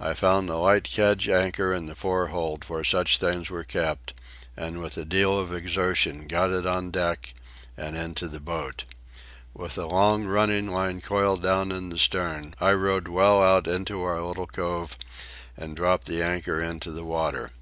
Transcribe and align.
I 0.00 0.14
found 0.14 0.50
a 0.50 0.56
light 0.56 0.82
kedge 0.82 1.28
anchor 1.28 1.72
in 1.72 1.86
the 1.86 1.94
fore 1.94 2.26
hold, 2.26 2.64
where 2.64 2.82
such 2.82 3.18
things 3.18 3.50
were 3.50 3.62
kept; 3.62 4.14
and 4.56 4.82
with 4.82 4.96
a 4.96 5.04
deal 5.04 5.38
of 5.38 5.52
exertion 5.54 6.26
got 6.26 6.50
it 6.50 6.66
on 6.66 6.90
deck 6.90 7.32
and 7.76 7.96
into 7.96 8.26
the 8.26 8.40
boat. 8.40 8.82
With 9.54 9.78
a 9.78 9.86
long 9.86 10.26
running 10.26 10.66
line 10.66 11.00
coiled 11.00 11.44
down 11.44 11.70
in 11.70 11.88
the 11.90 11.98
stem, 12.00 12.52
I 12.60 12.72
rowed 12.72 13.06
well 13.06 13.40
out 13.44 13.68
into 13.68 14.02
our 14.02 14.20
little 14.20 14.48
cove 14.48 14.98
and 15.56 15.76
dropped 15.76 16.08
the 16.08 16.20
anchor 16.20 16.60
into 16.60 16.90
the 16.90 17.04
water. 17.04 17.52